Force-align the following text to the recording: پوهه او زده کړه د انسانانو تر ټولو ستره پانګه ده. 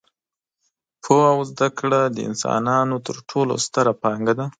پوهه 1.03 1.27
او 1.35 1.39
زده 1.51 1.67
کړه 1.79 1.99
د 2.05 2.17
انسانانو 2.29 2.95
تر 3.07 3.15
ټولو 3.29 3.53
ستره 3.65 3.91
پانګه 4.01 4.33
ده. 4.39 4.45